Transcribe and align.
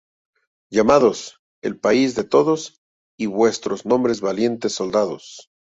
Llamados: 0.71 1.39
"El 1.61 1.79
País 1.79 2.15
de 2.15 2.23
Todos" 2.23 2.81
y 3.19 3.27
"Vuestros 3.27 3.85
Nombres 3.85 4.19
Valientes 4.19 4.73
Soldados". 4.73 5.51